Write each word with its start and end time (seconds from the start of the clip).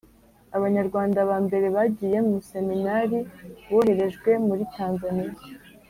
abanyarwanda 0.57 1.19
ba 1.29 1.37
mbere 1.45 1.67
bagiye 1.75 2.17
mu 2.29 2.37
seminari 2.51 3.17
boherejwe 3.69 4.29
muritanzaniya 4.45 5.35